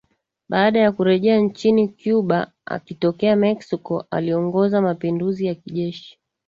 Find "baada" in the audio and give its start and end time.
0.49-0.79